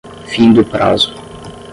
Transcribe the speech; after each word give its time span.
Findo 0.31 0.61
o 0.61 0.65
prazo 0.65 1.11